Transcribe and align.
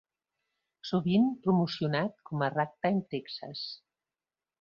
Sovint 0.91 1.27
promocionat 1.43 2.15
com 2.29 2.45
a 2.45 2.49
"Ragtime 2.55 3.05
Texas". 3.15 3.63